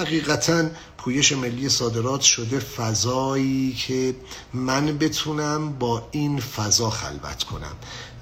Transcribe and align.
حقیقتا 0.00 0.64
پویش 0.98 1.32
ملی 1.32 1.68
صادرات 1.68 2.20
شده 2.20 2.58
فضایی 2.58 3.72
که 3.72 4.14
من 4.54 4.98
بتونم 4.98 5.72
با 5.72 6.08
این 6.10 6.40
فضا 6.40 6.90
خلوت 6.90 7.42
کنم. 7.42 7.72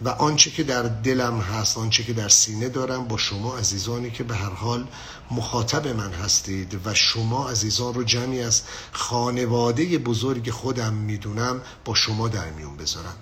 و 0.04 0.08
آنچه 0.08 0.50
که 0.50 0.62
در 0.62 0.82
دلم 0.82 1.40
هست 1.40 1.78
آنچه 1.78 2.04
که 2.04 2.12
در 2.12 2.28
سینه 2.28 2.68
دارم 2.68 3.04
با 3.04 3.16
شما 3.16 3.58
عزیزانی 3.58 4.10
که 4.10 4.24
به 4.24 4.34
هر 4.34 4.50
حال 4.50 4.86
مخاطب 5.30 5.88
من 5.88 6.12
هستید 6.12 6.80
و 6.84 6.94
شما 6.94 7.50
عزیزان 7.50 7.94
رو 7.94 8.04
جمعی 8.04 8.42
از 8.42 8.62
خانواده 8.92 9.98
بزرگ 9.98 10.50
خودم 10.50 10.94
می‌دونم 10.94 11.60
با 11.84 11.94
شما 11.94 12.28
در 12.28 12.50
میون 12.50 12.76
بذارم. 12.76 13.16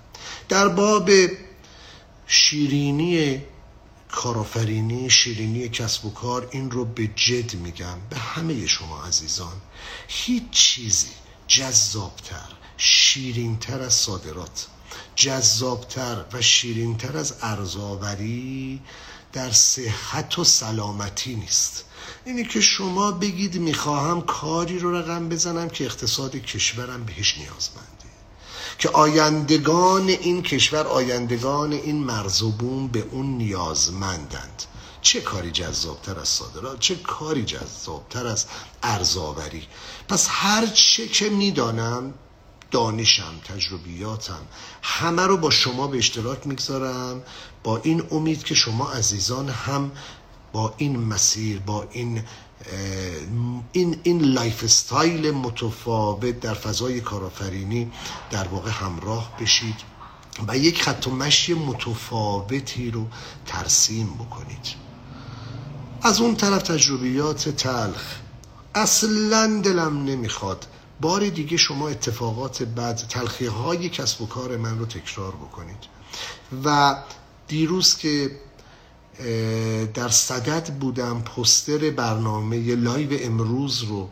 در 0.49 0.67
باب 0.67 1.09
شیرینی 2.27 3.41
کارآفرینی 4.11 5.09
شیرینی 5.09 5.69
کسب 5.69 6.05
و 6.05 6.13
کار 6.13 6.47
این 6.51 6.71
رو 6.71 6.85
به 6.85 7.07
جد 7.07 7.55
میگم 7.55 7.97
به 8.09 8.17
همه 8.17 8.67
شما 8.67 9.03
عزیزان. 9.03 9.61
هیچ 10.07 10.49
چیزی 10.51 11.07
جذابتر 11.47 12.49
شیرینتر 12.77 13.81
از 13.81 13.93
صادرات 13.93 14.67
جذابتر 15.15 16.25
و 16.33 16.41
شیرینتر 16.41 17.17
از 17.17 17.33
ارزاوری 17.41 18.81
در 19.33 19.51
صحت 19.51 20.39
و 20.39 20.43
سلامتی 20.43 21.35
نیست. 21.35 21.83
اینی 22.25 22.43
که 22.43 22.61
شما 22.61 23.11
بگید 23.11 23.57
می‌خواهم 23.57 24.21
کاری 24.21 24.79
رو 24.79 24.97
رقم 24.97 25.29
بزنم 25.29 25.69
که 25.69 25.85
اقتصاد 25.85 26.35
کشورم 26.35 27.03
بهش 27.03 27.37
نیازمند. 27.37 27.96
که 28.77 28.89
آیندگان 28.89 30.09
این 30.09 30.41
کشور 30.41 30.87
آیندگان 30.87 31.73
این 31.73 32.03
مرزوبون 32.03 32.87
به 32.87 33.05
اون 33.11 33.25
نیازمندند. 33.25 34.63
چه 35.01 35.21
کاری 35.21 35.51
جذابتر 35.51 36.19
از 36.19 36.27
صادرات؟ 36.27 36.79
چه 36.79 36.95
کاری 36.95 37.45
جذابتر 37.45 38.27
از 38.27 38.45
ارزاوری 38.83 39.67
پس 40.07 40.27
هر 40.29 40.65
چه 40.65 41.07
که 41.07 41.29
می‌دانم 41.29 42.13
دانشم 42.71 43.33
تجربیاتم 43.45 44.41
همه 44.81 45.21
رو 45.21 45.37
با 45.37 45.49
شما 45.49 45.87
به 45.87 45.97
اشتراک 45.97 46.47
می‌گذارم. 46.47 47.23
با 47.63 47.77
این 47.77 48.03
امید 48.11 48.43
که 48.43 48.55
شما 48.55 48.91
عزیزان 48.91 49.49
هم 49.49 49.91
با 50.53 50.73
این 50.77 50.99
مسیر 50.99 51.59
با 51.59 51.87
این 51.91 52.23
این 53.71 53.99
این 54.03 54.21
lifestyle 54.21 55.31
متفاوت 55.31 56.39
در 56.39 56.53
فضای 56.53 57.01
کارآفرینی 57.01 57.91
در 58.31 58.47
واقع 58.47 58.71
همراه 58.71 59.37
بشید 59.41 59.75
و 60.47 60.57
یک 60.57 60.83
خط 60.83 61.07
و 61.07 61.11
مشی 61.11 61.53
متفاوتی 61.53 62.91
رو 62.91 63.07
ترسیم 63.45 64.13
بکنید. 64.13 64.87
از 66.01 66.19
اون 66.21 66.35
طرف 66.35 66.61
تجربیات 66.61 67.49
تلخ. 67.49 68.15
اصلا 68.75 69.61
دلم 69.61 70.03
نمی‌خواد 70.03 70.65
بار 71.01 71.29
دیگه 71.29 71.57
شما 71.57 71.89
اتفاقات 71.89 72.63
بد 72.63 72.95
تلخی 72.95 73.45
های 73.45 73.89
کسب 73.89 74.21
و 74.21 74.27
کار 74.27 74.57
من 74.57 74.79
رو 74.79 74.85
تکرار 74.85 75.31
بکنید. 75.31 75.77
و 76.63 76.95
دیروز 77.47 77.97
که 77.97 78.31
در 79.93 80.09
صدد 80.09 80.73
بودم 80.73 81.21
پستر 81.21 81.89
برنامه 81.89 82.75
لایو 82.75 83.19
امروز 83.21 83.83
رو 83.83 84.09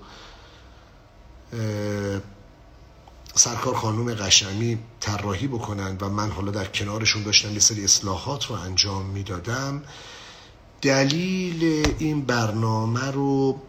سرکار 3.35 3.75
خانوم 3.75 4.13
قشمی 4.13 4.77
طراحی 4.99 5.47
بکنن 5.47 5.97
و 6.01 6.09
من 6.09 6.31
حالا 6.31 6.51
در 6.51 6.65
کنارشون 6.65 7.23
داشتم 7.23 7.53
یه 7.53 7.59
سری 7.59 7.83
اصلاحات 7.83 8.45
رو 8.45 8.55
انجام 8.55 9.05
می‌دادم. 9.05 9.83
دلیل 10.81 11.87
این 11.99 12.21
برنامه 12.21 13.11
رو 13.11 13.61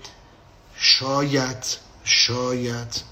شاید 0.75 1.65
شاید 2.05 3.03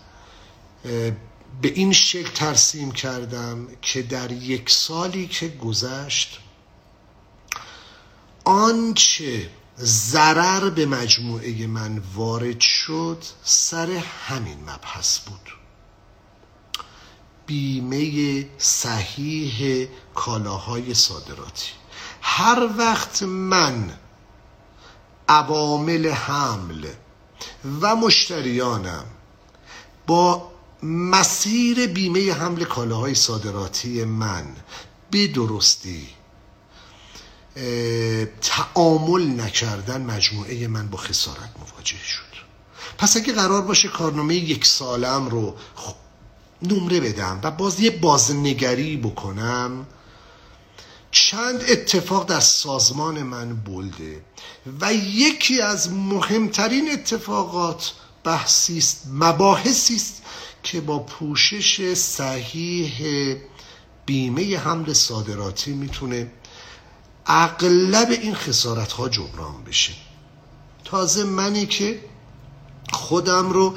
به 1.62 1.68
این 1.74 1.92
شکل 1.92 2.30
ترسیم 2.30 2.92
کردم 2.92 3.66
که 3.82 4.02
در 4.02 4.32
یک 4.32 4.70
سالی 4.70 5.26
که 5.26 5.48
گذشت 5.48 6.40
آنچه 8.44 9.50
ضرر 9.78 10.70
به 10.70 10.86
مجموعه 10.86 11.66
من 11.66 12.02
وارد 12.14 12.60
شد 12.60 13.24
سر 13.44 13.90
همین 14.26 14.60
مبحث 14.60 15.18
بود. 15.18 15.50
بیمه 17.46 18.46
صحیح 18.58 19.88
کالاهای 20.14 20.94
صادراتی. 20.94 21.70
هر 22.22 22.68
وقت 22.78 23.22
من 23.22 23.90
عوامل 25.28 26.08
حمل 26.08 26.86
و 27.80 27.96
مشتریانم 27.96 29.04
با 30.06 30.52
مسیر 30.82 31.86
بیمه 31.86 32.32
حمل 32.32 32.64
کالاهای 32.64 33.14
صادراتی 33.14 34.04
من 34.04 34.46
به 35.10 35.26
درستی 35.26 36.08
تعامل 38.40 39.40
نکردن 39.40 40.02
مجموعه 40.02 40.68
من 40.68 40.88
با 40.88 40.98
خسارت 40.98 41.50
مواجه 41.58 41.98
شد. 41.98 42.34
پس 42.98 43.16
اگه 43.16 43.32
قرار 43.32 43.62
باشه 43.62 43.88
کارنامه 43.88 44.34
یک 44.34 44.66
سالم 44.66 45.28
رو 45.28 45.54
نمره 46.62 47.00
بدم 47.00 47.40
و 47.42 47.50
باز 47.50 47.80
یه 47.80 47.90
بازنگری 47.90 48.96
بکنم 48.96 49.86
چند 51.10 51.64
اتفاق 51.68 52.26
در 52.26 52.40
سازمان 52.40 53.22
من 53.22 53.56
بلده 53.56 54.22
و 54.80 54.94
یکی 54.94 55.60
از 55.60 55.92
مهمترین 55.92 56.92
اتفاقات 56.92 57.92
بحثی 58.24 58.78
است 58.78 59.06
مباحثی 59.10 59.96
است 59.96 60.22
که 60.62 60.80
با 60.80 60.98
پوشش 60.98 61.94
صحیح 61.94 63.02
بیمه 64.06 64.58
حمل 64.58 64.92
صادراتی 64.92 65.72
می‌تونه 65.72 66.30
اغلب 67.26 68.10
این 68.10 68.34
خسارت 68.34 68.92
ها 68.92 69.08
جبران 69.08 69.64
بشه. 69.66 69.92
تازه 70.84 71.24
منی 71.24 71.66
که 71.66 72.00
خودم 72.92 73.50
رو 73.50 73.74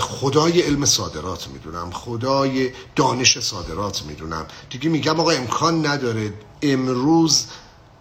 خدای 0.00 0.60
علم 0.60 0.84
صادرات 0.84 1.48
می‌دونم 1.48 1.90
خدای 1.90 2.70
دانش 2.96 3.38
صادرات 3.38 4.02
می‌دونم. 4.02 4.46
دیگه 4.70 4.88
میگم 4.88 5.20
آقا 5.20 5.30
امکان 5.30 5.86
نداره. 5.86 6.34
امروز 6.62 7.46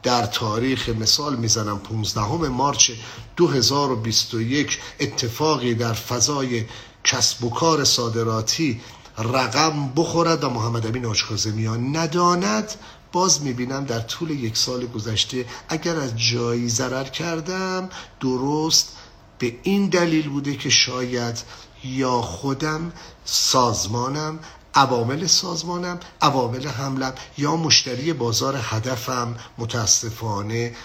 در 0.04 0.26
تاریخ 0.26 0.90
مثال 0.90 1.36
می‌زنم 1.36 1.80
15 1.80 2.22
مارچ 2.48 2.92
2021 3.36 4.80
اتفاقی 5.00 5.74
در 5.74 5.94
فضای 5.94 6.66
کسب 7.04 7.44
و 7.44 7.50
کار 7.50 7.84
صادراتی 7.84 8.82
رقم 9.18 9.94
بخورد 9.96 10.44
و 10.44 10.50
محمد 10.50 10.88
امین 10.88 11.06
آجکازمیان 11.06 11.98
نداند. 11.98 12.76
باز 13.12 13.42
می‌بینم 13.44 13.86
در 13.86 14.00
طول 14.00 14.30
یک 14.30 14.58
سال 14.58 14.86
گذشته 14.86 15.46
اگر 15.70 15.96
از 15.96 16.18
جایی 16.18 16.70
ضرر 16.70 17.04
کردم 17.04 17.90
درست 18.20 18.96
به 19.40 19.56
این 19.64 19.90
دلیل 19.90 20.30
بوده 20.30 20.56
که 20.56 20.70
شاید 20.70 21.44
یا 21.84 22.22
خودم 22.22 22.92
سازمانم 23.26 24.40
عوامل 24.74 25.28
سازمانم 25.28 26.00
عوامل 26.22 26.68
حملم 26.68 27.14
یا 27.38 27.56
مشتری 27.56 28.14
بازار 28.14 28.60
هدفم 28.62 29.36
متاسفانه 29.58 30.76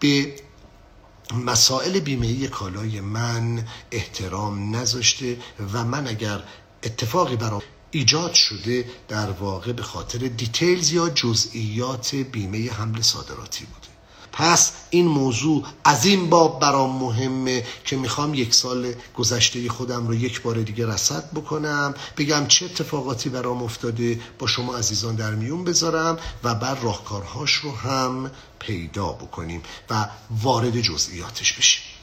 به 0.00 0.34
مسائل 1.44 2.00
بیمه 2.00 2.46
کالای 2.46 3.00
من 3.00 3.64
احترام 3.90 4.76
نذاشته 4.76 5.38
و 5.72 5.84
من 5.84 6.06
اگر 6.06 6.42
اتفاقی 6.82 7.36
برام 7.36 7.62
ایجاد 7.94 8.34
شده 8.34 8.84
در 9.08 9.30
واقع 9.30 9.72
به 9.72 9.82
خاطر 9.82 10.18
details 10.18 10.92
یا 10.92 11.08
جزئیات 11.08 12.14
بیمه 12.14 12.70
حمل 12.70 13.02
صادراتی 13.02 13.64
بوده. 13.64 13.88
پس 14.32 14.72
این 14.90 15.06
موضوع 15.06 15.64
از 15.84 16.06
این 16.06 16.30
باب 16.30 16.60
برام 16.60 16.96
مهمه 16.96 17.66
که 17.84 17.96
می‌خوام 17.96 18.34
یک 18.34 18.54
سال 18.54 18.94
گذشته 19.16 19.68
خودم 19.68 20.06
رو 20.06 20.14
یک 20.14 20.42
بار 20.42 20.62
دیگه 20.62 20.86
رسد 20.86 21.30
بکنم 21.34 21.94
بگم 22.16 22.46
چه 22.46 22.64
اتفاقاتی 22.64 23.28
برام 23.28 23.62
افتاده 23.62 24.20
با 24.38 24.46
شما 24.46 24.76
عزیزان 24.76 25.14
در 25.14 25.34
میون 25.34 25.64
بذارم 25.64 26.18
و 26.44 26.54
بعد 26.54 26.78
راهکارهاش 26.82 27.52
رو 27.52 27.76
هم 27.76 28.30
پیدا 28.58 29.08
بکنیم 29.12 29.62
و 29.90 30.08
وارد 30.42 30.80
جزئیاتش 30.80 31.52
بشیم. 31.52 31.93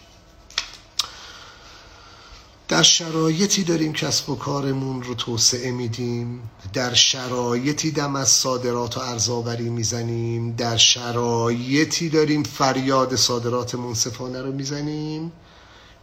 در 2.71 2.83
شرایطی 2.83 3.63
داریم 3.63 3.93
کسب 3.93 4.29
و 4.29 4.35
کارمون 4.35 5.03
رو 5.03 5.15
توسعه 5.15 5.71
میدیم. 5.71 6.49
در 6.73 6.93
شرایطی 6.93 7.91
دم 7.91 8.15
از 8.15 8.29
صادرات 8.29 8.97
و 8.97 8.99
ارزاوری 8.99 9.69
می‌زنیم. 9.69 10.55
در 10.55 10.77
شرایطی 10.77 12.09
داریم 12.09 12.43
فریاد 12.43 13.15
صادرات 13.15 13.75
منصفانه 13.75 14.41
رو 14.41 14.51
می‌زنیم 14.51 15.31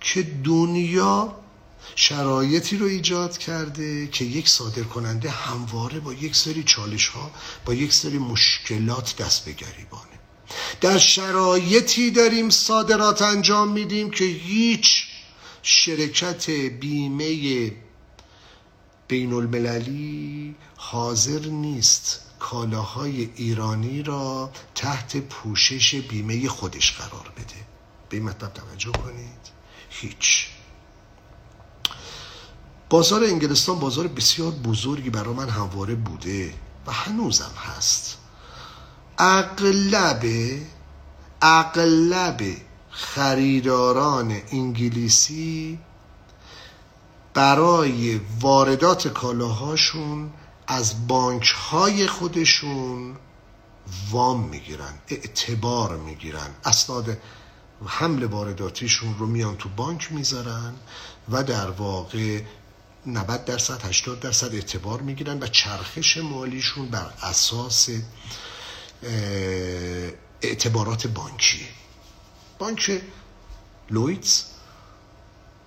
که 0.00 0.26
دنیا 0.44 1.35
شرایطی 1.94 2.76
رو 2.76 2.87
ایجاد 2.87 3.38
کرده 3.38 4.06
که 4.06 4.25
یک 4.25 4.49
صادر 4.49 4.82
کننده 4.82 5.31
همواره 5.31 6.00
با 6.00 6.12
یک 6.12 6.37
سری 6.37 6.62
چالش 6.62 7.09
ها 7.09 7.31
با 7.65 7.75
یک 7.75 7.93
سری 7.93 8.19
مشکلات 8.19 9.17
دست 9.17 9.44
به 9.44 9.53
گریبانه. 9.53 10.19
در 10.81 10.99
شرایطی 10.99 12.11
داریم 12.11 12.50
صادرات 12.50 13.23
انجام 13.23 13.69
میدیم 13.69 14.11
که 14.11 14.25
هیچ 14.25 15.09
شرکت 15.62 16.50
بیمه 16.50 17.72
بین 19.08 19.32
المللی 19.32 20.55
حاضر 20.76 21.46
نیست 21.46 22.20
کالاهای 22.38 23.31
ایرانی 23.37 24.02
را 24.02 24.50
تحت 24.75 25.16
پوشش 25.16 25.94
بیمه 25.94 26.49
خودش 26.49 26.93
قرار 26.93 27.32
بده. 27.37 27.55
به 28.08 28.16
این 28.16 28.26
مطلب 28.26 28.52
توجه 28.52 28.93
کنید. 28.93 29.49
هیچ. 29.90 30.49
بازار 32.90 33.25
انگلستان 33.25 33.78
بازار 33.78 34.06
بسیار 34.06 34.50
بزرگی 34.50 35.10
برای 35.10 35.34
من 35.34 35.49
همواره 35.49 35.94
بوده 35.94 36.55
و 36.87 36.93
هنوزم 36.93 37.52
هست. 37.56 38.19
اغلب 39.19 40.25
اغلب 41.43 42.43
خریداران 42.99 44.41
انگلیسی 44.53 45.79
برای 47.35 48.21
واردات 48.41 49.09
کالاهاشون 49.09 50.31
از 50.67 51.06
بانک 51.06 51.47
های 51.49 52.06
خودشون 52.06 53.17
وام 54.11 54.41
می‌گیرن 54.49 54.95
اعتبار 55.09 55.97
می‌گیرن. 55.97 56.50
اسناد 56.65 57.19
حمل 57.87 58.25
وارداتیشون 58.25 59.15
رو 59.19 59.27
میان 59.27 59.56
تو 59.56 59.69
بانک 59.69 60.12
می‌ذارن 60.12 60.75
و 61.29 61.44
در 61.44 61.71
واقع 61.71 62.41
90 63.06 63.44
درصد 63.44 63.85
80 63.85 64.21
درصد 64.21 64.55
اعتبار 64.55 65.01
می‌گیرن 65.01 65.39
و 65.39 65.47
چرخش 65.47 66.17
مالیشون 66.17 66.87
بر 66.89 67.12
اساس 67.23 67.89
اعتبارات 70.43 71.06
بانکی. 71.06 71.67
بانک 72.58 73.00
لویدز 73.90 74.44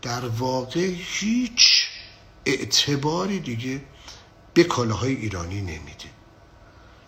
در 0.01 0.25
واقع 0.25 0.93
هیچ 0.97 1.87
اعتباری 2.45 3.39
دیگه 3.39 3.81
به 4.53 4.63
کالاهای 4.63 5.15
ایرانی 5.15 5.61
نمیده. 5.61 6.09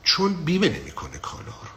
چون 0.03 0.33
بیمه 0.33 0.69
نمی‌کنه 0.69 1.17
کالا 1.17 1.45
رو. 1.45 1.69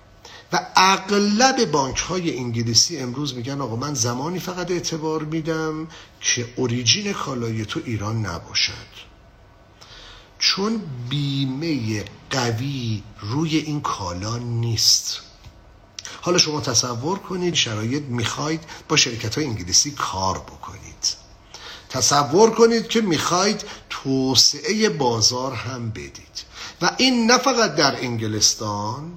و 0.53 0.67
اغلب 0.77 1.71
بانک 1.71 1.97
های 1.97 2.39
انگلیسی 2.39 2.99
امروز 2.99 3.35
میگن 3.35 3.61
آقا 3.61 3.77
من 3.77 3.95
زمانی 3.95 4.39
فقط 4.39 4.71
اعتبار 4.71 5.23
میدم 5.23 5.89
که 6.21 6.53
اوریجین 6.57 7.13
کالای 7.13 7.65
تو 7.65 7.81
ایران 7.85 8.27
نباشد. 8.27 9.07
چون 10.39 10.83
بیمه 11.09 12.05
قوی 12.31 13.03
روی 13.21 13.57
این 13.57 13.81
کالا 13.81 14.39
نیست. 14.39 15.21
حالا 16.21 16.39
شما 16.39 16.61
تصور 16.61 17.19
کنید 17.19 17.55
شرایط 17.55 18.03
می‌خواید 18.03 18.61
با 18.89 18.97
شرکت 18.97 19.35
های 19.35 19.47
انگلیسی 19.47 19.91
کار 19.91 20.39
بکنید. 20.39 21.17
تصور 21.89 22.51
کنید 22.51 22.89
که 22.89 23.01
می‌خواید 23.01 23.65
توسعه 23.91 24.89
بازار 24.89 25.53
هم 25.55 25.91
بدید. 25.91 26.45
و 26.83 26.91
این 26.97 27.31
نه 27.31 27.39
فقط 27.39 27.75
در 27.75 27.97
انگلستان 27.97 29.13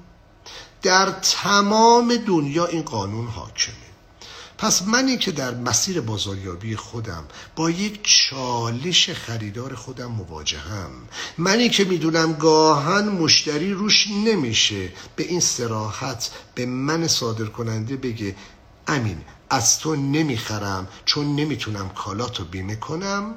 در 0.82 1.12
تمام 1.12 2.16
دنیا 2.16 2.66
این 2.66 2.82
قانون 2.82 3.28
حاکمه. 3.28 3.89
پس 4.62 4.82
منی 4.82 5.18
که 5.18 5.32
در 5.32 5.56
مسیر 5.56 6.02
بازاریابی 6.02 6.76
خودم 6.76 7.24
با 7.56 7.70
یک 7.70 8.00
چالش 8.04 9.10
خریدار 9.10 9.76
خودم 9.76 10.12
مواجهم. 10.12 10.92
منی 11.38 11.70
که 11.70 11.84
می‌دونم 11.84 12.34
گاهن 12.34 13.10
مشتری 13.10 13.74
روش 13.74 14.08
نمیشه. 14.26 14.92
به 15.16 15.24
این 15.24 15.40
سراحت 15.40 16.32
به 16.56 16.66
من 16.66 17.08
صادر 17.08 17.46
کننده 17.46 17.98
بگه 17.98 18.36
امین 18.88 19.22
از 19.50 19.80
تو 19.80 19.96
نمی‌خرم 19.96 20.88
چون 21.06 21.36
نمی‌تونم 21.36 21.90
کالاتو 21.90 22.46
بیمه 22.46 22.76
کنم. 22.76 23.36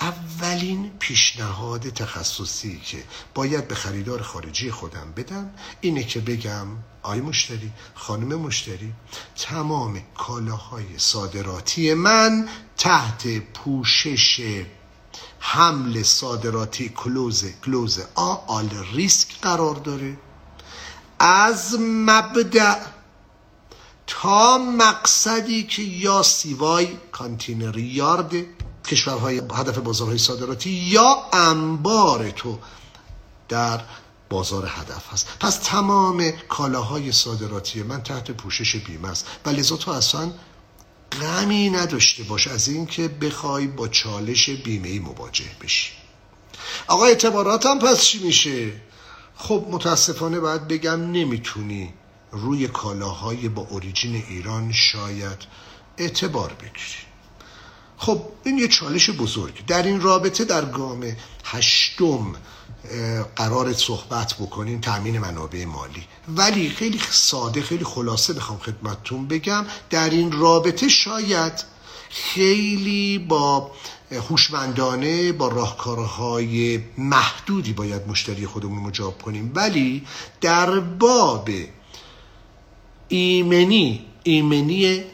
اولین 0.00 0.90
پیشنهاد 0.98 1.88
تخصصی 1.88 2.80
که 2.84 2.98
باید 3.34 3.68
به 3.68 3.74
خریدار 3.74 4.22
خارجی 4.22 4.70
خودم 4.70 5.12
بدم 5.16 5.50
اینه 5.80 6.04
که 6.04 6.20
بگم 6.20 6.66
آی 7.02 7.20
مشتری 7.20 7.72
خانم 7.94 8.34
مشتری 8.34 8.92
تمام 9.36 10.00
کالاهای 10.14 10.98
صادراتی 10.98 11.94
من 11.94 12.48
تحت 12.76 13.38
پوشش 13.38 14.40
حمل 15.38 16.02
صادراتی 16.02 16.88
کلوز 16.88 17.44
کلوز 17.64 18.00
آ 18.14 18.34
آل 18.46 18.68
ریسک 18.94 19.40
قرار 19.42 19.74
داره. 19.74 20.18
از 21.18 21.76
مبدع 21.80 22.76
تا 24.06 24.58
مقصدی 24.58 25.62
که 25.62 25.82
یا 25.82 26.22
سیوای 26.22 26.88
کانتینر 27.12 27.78
یارد 27.78 28.32
کشورهای 28.84 29.42
هدف 29.54 29.78
بازارهای 29.78 30.18
صادراتی 30.18 30.70
یا 30.70 31.16
انبار 31.32 32.30
تو 32.30 32.58
در 33.48 33.80
بازار 34.30 34.66
هدف 34.66 35.12
هست. 35.12 35.28
پس 35.40 35.56
تمام 35.56 36.30
کالاهای 36.30 37.12
صادراتی 37.12 37.82
من 37.82 38.02
تحت 38.02 38.30
پوشش 38.30 38.76
بیمه 38.76 39.08
است. 39.08 39.26
و 39.46 39.50
لذا 39.50 39.76
تو 39.76 39.90
اصلا 39.90 40.32
غمی 41.20 41.70
نداشته 41.70 42.22
باش 42.22 42.48
از 42.48 42.68
اینکه 42.68 43.08
بخوای 43.08 43.66
با 43.66 43.88
چالش 43.88 44.50
بیمه 44.50 44.88
ای 44.88 44.98
مواجه 44.98 45.50
بشی. 45.62 45.92
آقا 46.86 47.04
اعتبارات 47.04 47.66
هم 47.66 47.78
پس 47.78 48.04
چی 48.04 48.18
میشه؟ 48.18 48.72
خب 49.36 49.66
متاسفانه 49.70 50.40
باید 50.40 50.68
بگم 50.68 51.10
نمی‌تونی 51.10 51.94
روی 52.32 52.68
کالاهای 52.68 53.48
با 53.48 53.62
اوریجین 53.62 54.24
ایران 54.28 54.72
شاید 54.72 55.38
اعتبار 55.98 56.52
بگیری. 56.52 57.07
خب 57.98 58.22
این 58.44 58.58
یه 58.58 58.68
چالش 58.68 59.10
بزرگ. 59.10 59.66
در 59.66 59.82
این 59.82 60.00
رابطه 60.00 60.44
در 60.44 60.64
گام 60.64 61.16
هشتم 61.44 62.34
قرار 63.36 63.72
صحبت 63.72 64.34
بکنیم 64.34 64.80
تأمین 64.80 65.18
منابع 65.18 65.64
مالی. 65.64 66.04
ولی 66.28 66.68
خیلی 66.68 67.00
ساده 67.10 67.62
خیلی 67.62 67.84
خلاصه 67.84 68.32
بخوام 68.32 68.58
خدمتتون 68.58 69.28
بگم 69.28 69.64
در 69.90 70.10
این 70.10 70.32
رابطه 70.32 70.88
شاید 70.88 71.64
خیلی 72.10 73.18
با 73.18 73.70
هوشمندانه 74.30 75.32
با 75.32 75.48
راهکارهای 75.48 76.80
محدودی 76.98 77.72
باید 77.72 78.08
مشتری 78.08 78.46
خودمون 78.46 78.78
مجاب 78.78 79.22
کنیم. 79.22 79.52
ولی 79.54 80.06
در 80.40 80.80
باب 80.80 81.50
ایمنی 83.08 84.06
ایمنی 84.22 85.04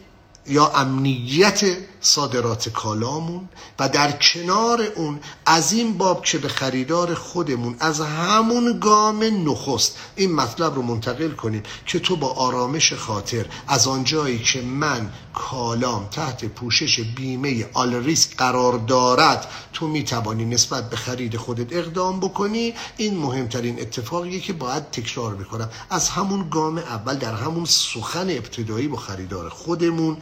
یا 0.47 0.67
امنیت 0.67 1.77
صادرات 2.05 2.69
کالامون 2.69 3.49
و 3.79 3.89
در 3.89 4.13
کنار 4.13 4.83
اون 4.97 5.21
از 5.47 5.73
این 5.73 5.99
باب 5.99 6.25
که 6.25 6.39
به 6.39 6.49
خریدار 6.49 7.15
خودمون 7.15 7.77
از 7.81 8.01
همون 8.01 8.79
گام 8.81 9.25
نخست. 9.49 9.99
این 10.17 10.35
مطلب 10.35 10.75
رو 10.75 10.83
منتقل 10.83 11.31
کنیم 11.31 11.63
که 11.87 11.99
تو 11.99 12.17
با 12.17 12.29
آرامش 12.29 12.93
خاطر 12.93 13.47
از 13.69 13.87
آنجایی 13.87 14.39
که 14.39 14.63
من 14.63 15.11
کالام 15.35 16.09
تحت 16.11 16.45
پوشش 16.45 17.01
بیمه 17.01 17.67
آل 17.73 17.95
ریسک 17.95 18.37
قرار 18.37 18.79
دارد 18.79 19.51
تو 19.73 19.89
می‌توانی 19.89 20.45
نسبت 20.45 20.91
به 20.91 20.97
خرید 20.97 21.37
خودت 21.37 21.73
اقدام 21.73 22.21
بکنی. 22.21 22.75
این 22.97 23.19
مهمترین 23.19 23.81
اتفاقیه 23.81 24.41
که 24.41 24.53
باید 24.53 24.91
تکرار 24.91 25.35
بکنم. 25.35 25.71
از 25.91 26.09
همون 26.09 26.49
گام 26.51 26.79
اول 26.79 27.15
در 27.15 27.35
همون 27.35 27.65
سخن 27.65 28.31
ابتدایی 28.31 28.89
با 28.89 28.97
خریدار 28.97 29.49
خودمون 29.49 30.17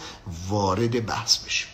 وارد 0.49 1.07
بحث 1.07 1.39
بشیم. 1.39 1.72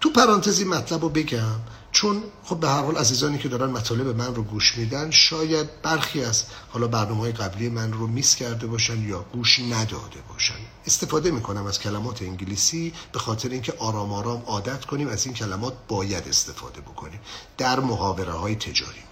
تو 0.00 0.10
پرانتزی 0.10 0.64
مطلب 0.64 1.02
رو 1.02 1.08
بگم 1.08 1.60
چون 1.92 2.22
خب 2.44 2.60
به 2.60 2.68
هر 2.68 2.82
حال 2.82 2.96
عزیزانی 2.96 3.38
که 3.38 3.48
دارن 3.48 3.70
مطالب 3.70 4.06
من 4.06 4.34
رو 4.34 4.42
گوش 4.42 4.78
میدن 4.78 5.10
شاید 5.10 5.82
برخی 5.82 6.24
از 6.24 6.44
حالا 6.68 6.88
برنامه 6.88 7.20
های 7.20 7.32
قبلی 7.32 7.68
من 7.68 7.92
رو 7.92 8.06
میس 8.06 8.34
کرده 8.34 8.66
باشن 8.66 9.08
یا 9.08 9.24
گوش 9.32 9.60
نداده 9.60 10.20
باشن. 10.28 10.54
استفاده 10.86 11.30
می‌کنم 11.30 11.66
از 11.66 11.80
کلمات 11.80 12.22
انگلیسی 12.22 12.92
به 13.12 13.18
خاطر 13.18 13.48
اینکه 13.48 13.72
آرام 13.78 14.12
آرام 14.12 14.42
عادت 14.46 14.84
کنیم 14.84 15.08
از 15.08 15.26
این 15.26 15.34
کلمات 15.34 15.72
باید 15.88 16.28
استفاده 16.28 16.80
بکنیم. 16.80 17.20
در 17.58 17.80
محاوره 17.80 18.32
های 18.32 18.54
تجاری. 18.54 19.02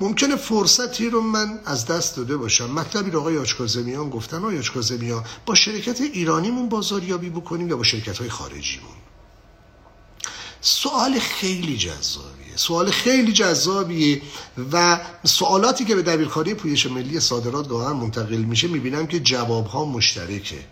ممکنه 0.00 0.36
فرصتی 0.36 1.10
رو 1.10 1.20
من 1.20 1.60
از 1.64 1.86
دست 1.86 2.16
داده 2.16 2.36
باشم. 2.36 2.70
مطلبی 2.70 3.10
رو 3.10 3.20
آقای 3.20 3.38
آچکازمیان 3.38 4.10
گفتن 4.10 4.36
آقای 4.36 4.58
آچکازمیان 4.58 5.24
با 5.46 5.54
شرکت 5.54 6.00
ایرانیمون 6.00 6.68
بازاریابی 6.68 7.30
بکنیم 7.30 7.68
یا 7.68 7.76
با 7.76 7.84
شرکت 7.84 8.18
های 8.18 8.28
خارجیمون؟ 8.28 8.96
سوال 10.60 11.18
خیلی 11.18 11.76
جذابیه. 11.76 12.56
سوال 12.56 12.90
خیلی 12.90 13.32
جذابیه 13.32 14.22
و 14.72 15.00
سوالاتی 15.24 15.84
که 15.84 15.94
به 15.94 16.02
دبیرکاری 16.02 16.54
پویش 16.54 16.86
ملی 16.86 17.20
صادرات 17.20 17.68
گاهن 17.68 17.96
منتقل 17.96 18.36
میشه 18.36 18.68
می‌بینم 18.68 19.06
که 19.06 19.20
جوابها 19.20 19.84
مشترکه. 19.84 20.64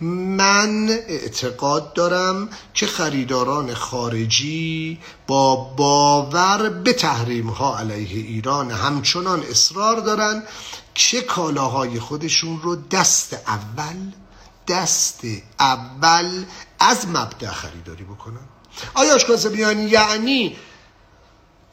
من 0.00 0.88
اعتقاد 1.08 1.92
دارم 1.92 2.48
که 2.74 2.86
خریداران 2.86 3.74
خارجی 3.74 4.98
با 5.26 5.56
باور 5.56 6.68
به 6.68 6.92
تحریم 6.92 7.46
ها 7.48 7.78
علیه 7.78 8.26
ایران 8.26 8.70
همچنان 8.70 9.42
اصرار 9.42 10.00
دارن 10.00 10.42
که 10.94 11.20
کالاهای 11.20 12.00
خودشون 12.00 12.60
رو 12.62 12.76
دست 12.76 13.34
اول 13.46 13.96
دست 14.68 15.20
اول 15.60 16.44
از 16.80 17.08
مبدع 17.08 17.50
خریداری 17.50 18.04
بکنن. 18.04 18.48
آیا 18.94 19.18
بیان 19.52 19.88
یعنی 19.88 20.56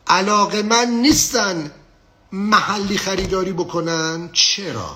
علاقه 0.08 0.62
من 0.62 0.88
نیستن 0.90 1.72
محلی 2.32 2.98
خریداری 2.98 3.52
بکنن. 3.52 4.30
چرا؟ 4.34 4.96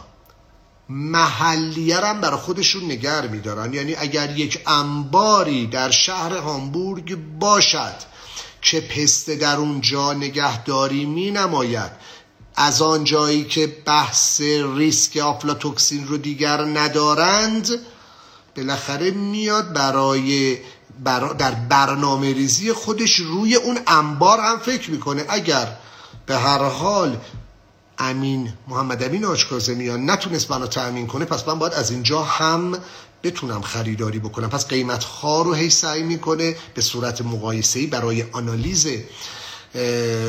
محلیه 0.90 1.98
هم 1.98 2.22
برای 2.22 2.38
خودشون 2.38 2.92
نگر 2.92 3.28
میدارن. 3.28 3.74
یعنی 3.74 3.96
اگر 3.96 4.38
یک 4.38 4.62
انباری 4.68 5.68
در 5.68 5.92
شهر 5.92 6.36
هامبورگ 6.36 7.18
باشد 7.40 7.96
که 8.62 8.82
پسته 8.82 9.36
در 9.36 9.56
اونجا 9.56 10.14
نگهداری 10.14 11.06
می 11.06 11.32
نماید 11.32 11.92
از 12.56 12.82
آن 12.82 13.04
جایی 13.04 13.44
که 13.44 13.68
بحث 13.86 14.42
ریسک 14.76 15.18
آفلاتوکسین 15.18 16.08
رو 16.08 16.18
دیگر 16.18 16.62
ندارند 16.62 17.70
بالاخره 18.58 19.12
میاد 19.12 19.74
برای 19.74 20.58
در 21.38 21.52
برنامه 21.52 22.34
ریزی 22.34 22.74
خودش 22.74 23.16
روی 23.16 23.56
اون 23.56 23.80
انبار 23.88 24.40
هم 24.40 24.60
فکر 24.60 24.92
می‌کنه. 24.92 25.25
اگر 25.30 25.68
به 26.25 26.38
هر 26.38 26.64
حال 26.64 27.18
امین 27.98 28.54
محمد 28.68 29.04
امین 29.04 29.25
آشکازمیان 29.25 30.10
نتونست 30.10 30.52
منو 30.52 30.68
تأمین 30.68 31.08
کنه 31.08 31.25
پس 31.25 31.48
من 31.48 31.60
باید 31.60 31.74
از 31.74 31.92
اینجا 31.92 32.24
هم 32.24 32.78
بتونم 33.24 33.62
خریداری 33.62 34.20
بکنم. 34.20 34.50
پس 34.50 34.68
قیمت 34.68 35.04
ها 35.04 35.42
رو 35.42 35.54
هی 35.54 35.70
سعی 35.70 36.04
می‌کنه 36.04 36.56
به 36.74 36.82
صورت 36.82 37.22
مقایسه 37.22 37.88
برای 37.88 38.24
آنالیز 38.32 38.88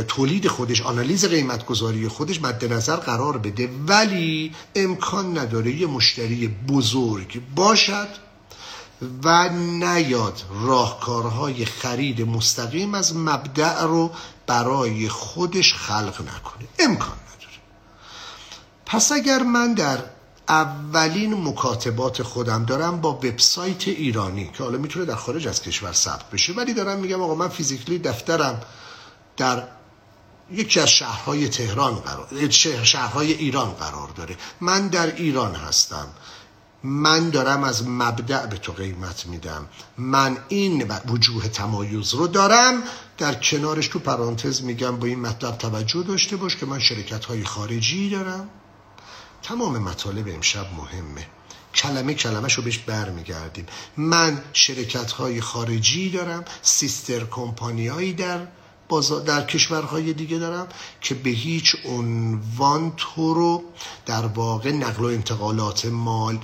تولید 0.08 0.48
خودش 0.48 0.82
آنالیز 0.82 1.24
قیمت 1.24 1.66
گذاری 1.66 2.08
خودش 2.08 2.42
مد 2.42 2.72
نظر 2.72 2.96
قرار 2.96 3.38
بده. 3.38 3.70
ولی 3.86 4.52
امکان 4.74 5.38
نداره 5.38 5.72
یه 5.72 5.86
مشتری 5.86 6.48
بزرگ 6.48 7.40
باشد 7.56 8.25
و 9.24 9.48
نیاد 9.48 10.42
راهکارهای 10.62 11.64
خرید 11.64 12.22
مستقیم 12.22 12.94
از 12.94 13.16
مبدع 13.16 13.82
رو 13.82 14.10
برای 14.46 15.08
خودش 15.08 15.74
خلق 15.74 16.20
نکنه. 16.20 16.68
امکان 16.78 17.16
نداره. 17.16 17.58
پس 18.86 19.12
اگر 19.12 19.42
من 19.42 19.74
در 19.74 19.98
اولین 20.48 21.34
مکاتبات 21.48 22.22
خودم 22.22 22.64
دارم 22.64 23.00
با 23.00 23.12
وبسایت 23.12 23.88
ایرانی 23.88 24.50
که 24.52 24.64
حالا 24.64 24.78
می‌تونه 24.78 25.04
در 25.04 25.14
خارج 25.14 25.48
از 25.48 25.62
کشور 25.62 25.92
ثبت 25.92 26.30
بشه 26.30 26.52
ولی 26.52 26.74
دارم 26.74 26.98
میگم 26.98 27.22
آقا 27.22 27.34
من 27.34 27.48
فیزیکلی 27.48 27.98
دفترم 27.98 28.60
در 29.36 29.62
یکی 30.50 30.80
از 30.80 30.88
شهرهای 30.90 31.48
تهران 31.48 31.94
قرار 31.94 32.50
شهرهای 32.82 33.32
ایران 33.32 33.70
قرار 33.70 34.08
داره. 34.08 34.36
من 34.60 34.88
در 34.88 35.14
ایران 35.16 35.54
هستم. 35.54 36.06
من 36.86 37.30
دارم 37.30 37.64
از 37.64 37.88
مبدع 37.88 38.46
به 38.46 38.56
تو 38.56 38.72
قیمت 38.72 39.26
میدم. 39.26 39.66
من 39.98 40.38
این 40.48 40.92
وجوه 41.08 41.48
تمایز 41.48 42.14
رو 42.14 42.26
دارم. 42.26 42.82
در 43.18 43.34
کنارش 43.34 43.88
تو 43.88 43.98
پرانتز 43.98 44.62
میگم 44.62 44.96
با 44.96 45.06
این 45.06 45.20
مطلب 45.20 45.58
توجه 45.58 46.02
داشته 46.02 46.36
باش 46.36 46.56
که 46.56 46.66
من 46.66 46.78
شرکت 46.78 47.24
های 47.24 47.44
خارجی 47.44 48.10
دارم. 48.10 48.48
تمام 49.42 49.78
مطالب 49.78 50.28
امشب 50.28 50.66
مهمه. 50.76 51.26
کلمه 51.74 52.14
کلمه 52.14 52.48
رو 52.48 52.62
بهش 52.62 52.78
برمیگردیم. 52.78 53.66
من 53.96 54.42
شرکت 54.52 55.12
های 55.12 55.40
خارجی 55.40 56.10
دارم. 56.10 56.44
سیستر 56.62 57.24
کمپانی 57.24 58.12
در 58.12 58.46
در 59.26 59.44
کشورهای 59.44 60.12
دیگه 60.12 60.38
دارم 60.38 60.68
که 61.00 61.14
به 61.14 61.30
هیچ 61.30 61.76
عنوان 61.84 62.92
تو 62.96 63.34
رو 63.34 63.64
در 64.06 64.26
واقع 64.26 64.72
نقل 64.72 65.04
و 65.04 65.06
انتقالات 65.06 65.86
مال 65.86 66.38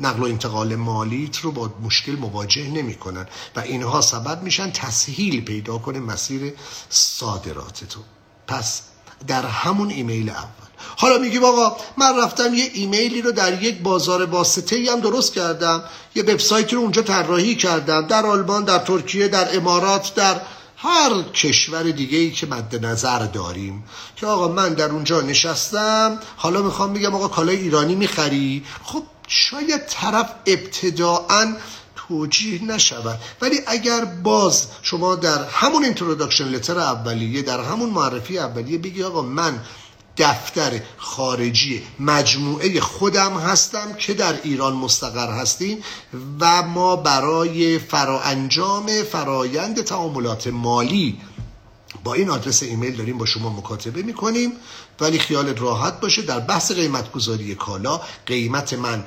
نقل 0.00 0.20
و 0.20 0.24
انتقال 0.24 0.76
مالیت 0.76 1.36
رو 1.36 1.52
با 1.52 1.70
مشکل 1.82 2.12
مواجه 2.12 2.68
نمی‌کنن 2.68 3.26
و 3.56 3.60
اینها 3.60 4.00
سبب 4.00 4.42
میشن 4.42 4.70
تسهیل 4.70 5.44
پیدا 5.44 5.78
کنه 5.78 5.98
مسیر 5.98 6.54
صادرات 6.90 7.84
تو. 7.84 8.00
پس 8.46 8.82
در 9.26 9.46
همون 9.46 9.90
ایمیل 9.90 10.30
اول. 10.30 10.68
حالا 10.96 11.18
میگیم 11.18 11.44
آقا 11.44 11.76
من 11.96 12.16
رفتم 12.16 12.54
یه 12.54 12.70
ایمیلی 12.74 13.22
رو 13.22 13.32
در 13.32 13.62
یک 13.62 13.78
بازار 13.78 14.24
واسطه 14.24 14.76
ای 14.76 14.88
هم 14.88 15.00
درست 15.00 15.32
کردم 15.32 15.84
یه 16.14 16.22
وبسایتی 16.22 16.76
رو 16.76 16.82
اونجا 16.82 17.02
طراحی 17.02 17.54
کردم 17.54 18.06
در 18.06 18.26
آلمان 18.26 18.64
در 18.64 18.78
ترکیه 18.78 19.28
در 19.28 19.56
امارات 19.56 20.14
در 20.14 20.40
هر 20.80 21.22
کشور 21.22 21.82
دیگه 21.82 22.18
ای 22.18 22.30
که 22.30 22.46
مد 22.46 22.86
نظر 22.86 23.18
داریم 23.18 23.84
که 24.16 24.26
آقا 24.26 24.48
من 24.48 24.74
در 24.74 24.90
اونجا 24.90 25.20
نشستم 25.20 26.18
حالا 26.36 26.62
می‌خوام 26.62 26.92
بگم 26.92 27.14
آقا 27.14 27.28
کالای 27.28 27.56
ایرانی 27.56 27.94
می‌خری؟ 27.94 28.64
خب 28.84 29.02
شاید 29.28 29.86
طرف 29.86 30.30
ابتداعا 30.46 31.56
توجیه 31.96 32.64
نشود. 32.64 33.18
ولی 33.40 33.60
اگر 33.66 34.04
باز 34.04 34.66
شما 34.82 35.14
در 35.14 35.44
همون 35.44 35.84
introduction 35.84 36.48
letter 36.48 36.78
اولیه 36.78 37.42
در 37.42 37.60
همون 37.60 37.90
معرفی 37.90 38.38
اولیه 38.38 38.78
بگی 38.78 39.02
آقا 39.02 39.22
من 39.22 39.60
دفتر 40.18 40.80
خارجی 40.96 41.82
مجموعه 42.00 42.80
خودم 42.80 43.38
هستم 43.38 43.92
که 43.92 44.14
در 44.14 44.34
ایران 44.42 44.72
مستقر 44.72 45.32
هستیم 45.32 45.82
و 46.40 46.62
ما 46.62 46.96
برای 46.96 47.78
فراانجام 47.78 48.86
فرایند 49.12 49.82
تعاملات 49.82 50.46
مالی 50.46 51.20
با 52.04 52.14
این 52.14 52.30
آدرس 52.30 52.62
ایمیل 52.62 52.96
داریم 52.96 53.18
با 53.18 53.26
شما 53.26 53.50
مکاتبه 53.50 54.02
می‌کنیم. 54.02 54.52
ولی 55.00 55.18
خیالت 55.18 55.60
راحت 55.60 56.00
باشه 56.00 56.22
در 56.22 56.40
بحث 56.40 56.72
قیمت 56.72 57.12
گذاری 57.12 57.54
کالا 57.54 58.00
قیمت 58.26 58.72
من 58.72 59.04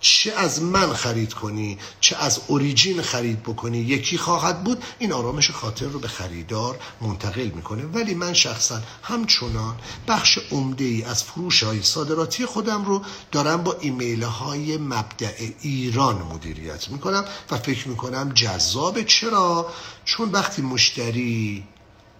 چه 0.00 0.32
از 0.32 0.62
من 0.62 0.92
خرید 0.92 1.34
کنی 1.34 1.78
چه 2.00 2.16
از 2.16 2.40
اوریجین 2.46 3.02
خرید 3.02 3.42
بکنی. 3.42 3.78
یکی 3.78 4.18
خواهد 4.18 4.64
بود 4.64 4.84
این 4.98 5.12
آرامش 5.12 5.50
خاطر 5.50 5.86
رو 5.86 5.98
به 5.98 6.08
خریدار 6.08 6.78
منتقل 7.00 7.50
می‌کنه. 7.50 7.82
ولی 7.82 8.14
من 8.14 8.34
شخصا 8.34 8.82
همچنان 9.02 9.76
بخش 10.08 10.38
عمده 10.50 10.84
ای 10.84 11.02
از 11.02 11.24
فروش 11.24 11.62
های 11.62 11.82
صادراتی 11.82 12.46
خودم 12.46 12.84
رو 12.84 13.02
دارم 13.32 13.62
با 13.62 13.76
ایمیل 13.80 14.22
های 14.22 14.76
مبدع 14.76 15.50
ایران 15.60 16.22
مدیریت 16.22 16.88
می‌کنم 16.88 17.24
و 17.50 17.56
فکر 17.56 17.88
می‌کنم 17.88 18.32
جذاب. 18.34 19.02
چرا؟ 19.02 19.72
چون 20.04 20.30
وقتی 20.30 20.62
مشتری 20.62 21.64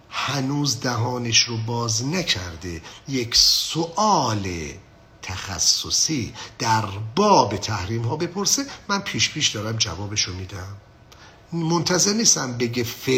هنوز 0.09 0.79
دهانش 0.79 1.39
رو 1.39 1.57
باز 1.57 2.05
نکرده 2.05 2.81
یک 3.07 3.35
سوال 3.35 4.47
تخصصی 5.21 6.33
در 6.59 6.85
باب 7.15 7.57
تحریم 7.57 8.01
ها 8.01 8.15
بپرسه 8.15 8.65
من 8.87 8.99
پیش 8.99 9.29
پیش 9.29 9.49
دارم 9.49 9.77
جوابشو 9.77 10.33
میدم. 10.33 10.77
منتظر 11.53 12.13
نیستم 12.13 12.57
بگه 12.57 12.83
ف 12.83 13.09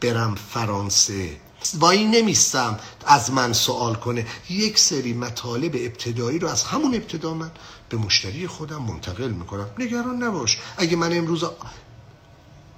برم 0.00 0.34
فرانسه. 0.34 1.36
وای 1.74 2.04
نمیستم 2.04 2.78
از 3.06 3.30
من 3.30 3.52
سوال 3.52 3.94
کنه. 3.94 4.26
یک 4.50 4.78
سری 4.78 5.12
مطالب 5.12 5.74
ابتدایی 5.74 6.38
رو 6.38 6.48
از 6.48 6.62
همون 6.64 6.94
ابتدا 6.94 7.34
من 7.34 7.50
به 7.88 7.96
مشتری 7.96 8.46
خودم 8.46 8.82
منتقل 8.82 9.30
می‌کنم. 9.30 9.66
نگران 9.78 10.22
نباش. 10.22 10.58
اگه 10.76 10.96
من 10.96 11.16
امروز 11.16 11.44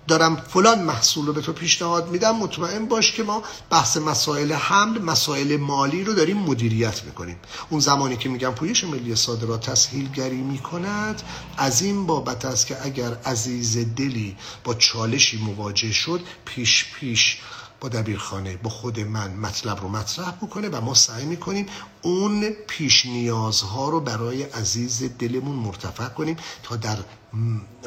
دارم 0.08 0.36
فلان 0.36 0.82
محصول 0.82 1.26
رو 1.26 1.32
به 1.32 1.40
تو 1.40 1.52
پیشنهاد 1.52 2.08
میدم 2.08 2.36
مطمئن 2.36 2.86
باش 2.86 3.12
که 3.12 3.22
ما 3.22 3.42
بحث 3.70 3.96
مسائل 3.96 4.52
حمل 4.52 5.02
مسائل 5.02 5.56
مالی 5.56 6.04
رو 6.04 6.12
داریم 6.12 6.36
مدیریت 6.36 7.04
می‌کنیم. 7.04 7.36
اون 7.70 7.80
زمانی 7.80 8.16
که 8.16 8.28
میگم 8.28 8.50
پویش 8.50 8.84
ملی 8.84 9.16
صادرات 9.16 9.70
تسهیلگری 9.70 10.42
می‌کند 10.42 11.22
از 11.56 11.82
این 11.82 12.06
بابت 12.06 12.44
است 12.44 12.66
که 12.66 12.76
اگر 12.84 13.14
عزیز 13.26 13.94
دلی 13.96 14.36
با 14.64 14.74
چالشی 14.74 15.38
مواجه 15.38 15.92
شد 15.92 16.20
پیش 16.44 16.86
پیش 16.94 17.40
با 17.80 17.88
دبیرخانه 17.88 18.56
با 18.56 18.70
خود 18.70 19.00
من 19.00 19.34
مطلب 19.34 19.80
رو 19.80 19.88
مطرح 19.88 20.30
بکنه 20.30 20.68
و 20.68 20.80
ما 20.80 20.94
سعی 20.94 21.24
می‌کنیم 21.24 21.66
اون 22.02 22.50
پیش 22.50 23.06
نیازها 23.06 23.88
رو 23.88 24.00
برای 24.00 24.42
عزیز 24.42 25.02
دلمون 25.18 25.56
مرتفع 25.56 26.08
کنیم 26.08 26.36
تا 26.62 26.76
در 26.76 26.98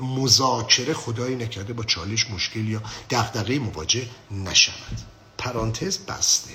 مذاکره 0.02 0.94
خدایی 0.94 1.36
نکرده 1.36 1.74
با 1.74 1.84
چالش 1.84 2.32
مشکل 2.32 2.68
یا 2.68 2.82
دغدغه 3.10 3.60
مواجه 3.60 4.08
نشود. 4.32 5.02
پرانتز 5.38 5.98
بسته. 5.98 6.52